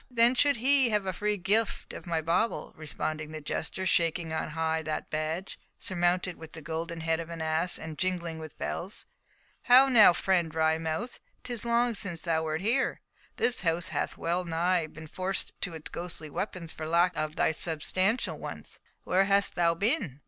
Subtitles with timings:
[0.09, 4.49] Then should he have a free gift of my bauble," responded the jester, shaking on
[4.49, 9.05] high that badge, surmounted with the golden head of an ass, and jingling with bells.
[9.69, 11.19] "How now, friend Wry mouth?
[11.43, 12.99] 'Tis long since thou wert here!
[13.35, 17.51] This house hath well nigh been forced to its ghostly weapons for lack of thy
[17.51, 18.79] substantial ones.
[19.03, 20.19] Where hast thou been?"